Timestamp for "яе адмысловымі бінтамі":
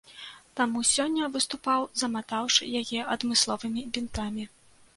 2.81-4.43